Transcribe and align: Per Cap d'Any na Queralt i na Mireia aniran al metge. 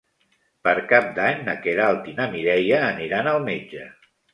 Per 0.67 0.73
Cap 0.93 1.11
d'Any 1.19 1.45
na 1.51 1.57
Queralt 1.67 2.11
i 2.15 2.17
na 2.23 2.29
Mireia 2.35 2.85
aniran 2.91 3.35
al 3.37 3.51
metge. 3.51 3.91